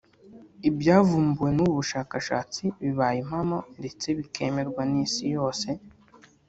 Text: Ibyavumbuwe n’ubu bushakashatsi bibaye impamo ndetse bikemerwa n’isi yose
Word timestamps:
Ibyavumbuwe 0.69 1.49
n’ubu 1.53 1.73
bushakashatsi 1.79 2.63
bibaye 2.81 3.17
impamo 3.23 3.57
ndetse 3.79 4.07
bikemerwa 4.17 4.81
n’isi 4.91 5.25
yose 5.35 5.69